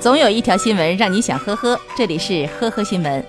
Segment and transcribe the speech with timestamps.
[0.00, 3.24] 总有一条新闻让你想呵呵，这里是呵呵新闻。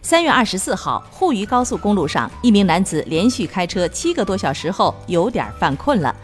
[0.00, 6.14] 三月二十四号，沪渝高速公路上，一名男子连续开车七个多小时后，有点犯困了。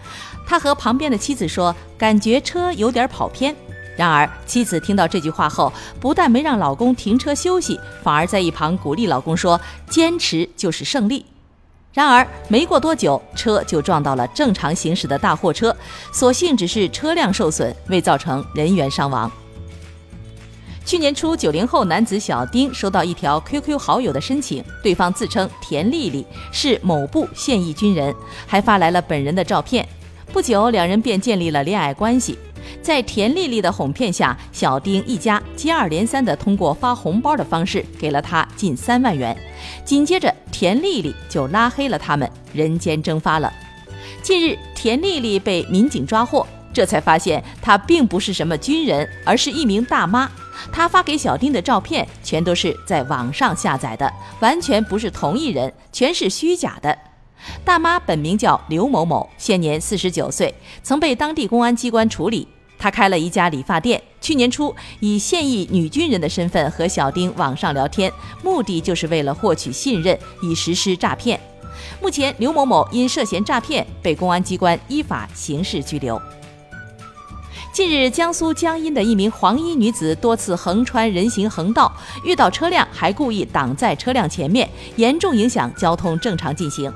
[0.46, 3.54] 他和旁边的妻子说，感觉车有点跑偏。
[3.98, 5.70] 然而，妻子听到这句话后，
[6.00, 11.26] 不但没让老公停车休息，反而在一旁鼓励老公说：“坚持就是胜利。”
[11.96, 15.74] 然而，没过多久，车就撞到了正常行驶的大货车，
[16.12, 19.32] 所幸只是车辆受损，未造成人员伤亡。
[20.84, 28.14] 去年初，九零后男子小丁收到一条 QQ 好友的申请，对方自称田丽丽，是某部现役军人，
[28.46, 29.88] 还发来了本人的照片。
[30.34, 32.38] 不久，两人便建立了恋爱关系。
[32.82, 39.34] 在田丽丽的哄骗下，小丁一家接二连三地通过发红包的方式给了她近三万元。
[39.84, 43.52] 紧接着，田丽丽就拉黑了他们，人间蒸发了。
[44.22, 50.26] 近日，田丽丽被民警抓获，这才发现她并不是什么军人，而是一名大妈。
[50.72, 56.96] 她发给小丁的照片全都是在网上下载的，完全不是同一人，全是虚假的。
[57.62, 62.48] 大妈本名叫刘某某，现年四十九岁，曾被当地公安机关处理。
[62.78, 71.38] 她开了一家理发店，去年初以现役女军人的身份和小丁网上聊天，目的就是为了获取信任，以实施诈骗。
[72.02, 76.20] 目前，刘某某因涉嫌诈骗被公安机关依法刑事拘留。
[77.72, 86.92] 近日，江苏江阴的一名黄衣女子多次横穿人行横道，遇到车辆还故意挡在车辆前面，严重影响交通正常进行。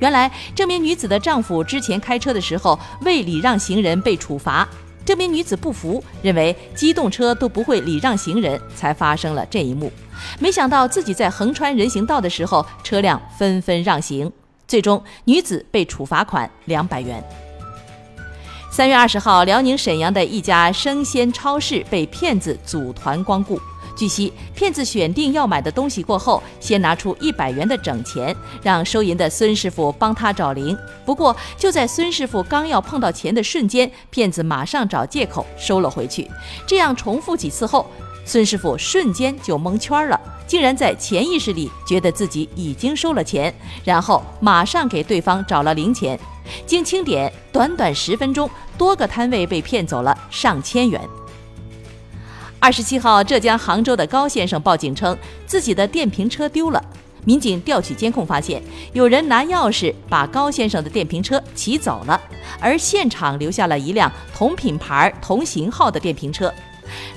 [0.00, 4.68] 原来，这名女子的丈夫之前开车的时候未礼让行人被处罚。
[5.04, 9.92] 这名女子不服，认为机动车都不会礼让行人，才发生了这一幕。
[10.38, 14.32] 没想到自己在横穿人行道的时候，车辆纷纷让行，
[14.66, 17.22] 最终女子被处罚款两百元。
[18.70, 23.60] 三月二十号，辽宁沈阳的一家生鲜超市被骗子组团光顾。
[23.96, 30.76] 据悉，骗子选定要买的东西过后，先拿出一百元的整钱，让收银的孙师傅帮他找零。
[31.04, 36.30] 不过，就在孙师傅刚要碰到钱的瞬间，骗子马上找借口收了回去。
[36.66, 37.86] 这样重复几次后，
[38.24, 43.54] 孙师傅瞬间就蒙圈了，竟然在潜意识里觉得自己已经收了钱，
[43.84, 46.18] 然后马上给对方找了零钱。
[46.66, 51.00] 经清点，短短十分钟，多个摊位被骗走了上千元。
[52.64, 55.14] 二十七号，浙江杭州的高先生报警称
[55.46, 56.82] 自己的电瓶车丢了。
[57.26, 58.62] 民警调取监控发现，
[58.94, 62.18] 有人拿钥匙把高先生的电瓶车骑走了，
[62.58, 66.50] 而现场留下了一辆同品牌、同型号的电瓶车。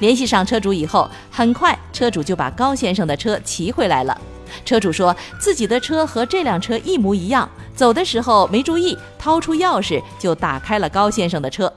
[0.01, 4.19] 联系上车主以后，很快车主就把高先生的车骑回来了。
[4.65, 11.71] 车主说自己的车和这辆车一模一样，走的时候没注意，掏出钥匙就打开了高先生的车。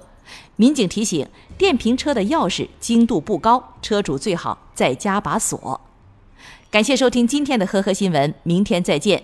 [0.61, 1.27] 民警提醒：
[1.57, 5.81] 电瓶车的钥匙精度不高，车主最好再加把锁。
[6.71, 9.23] 感谢收听今天的呵呵新闻，明天再见。